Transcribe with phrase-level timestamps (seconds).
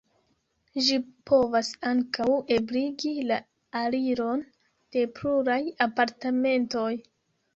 [0.85, 0.95] Ĝi
[1.31, 3.37] povas ankaŭ ebligi la
[3.81, 4.41] aliron
[4.97, 6.91] de pluraj apartamentoj.